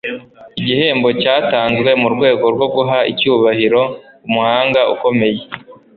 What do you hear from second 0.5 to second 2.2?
Igihembo cyatanzwe mu